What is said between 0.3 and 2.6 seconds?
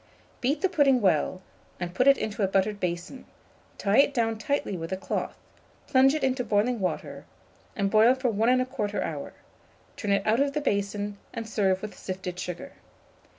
Beat the pudding well, and put it into a